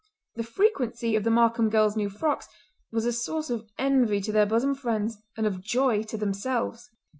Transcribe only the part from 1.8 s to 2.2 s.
new